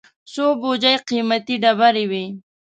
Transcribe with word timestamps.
څو 0.31 0.45
بوجۍ 0.59 0.95
قېمتي 1.07 1.55
ډبرې 1.63 2.05
وې. 2.11 2.25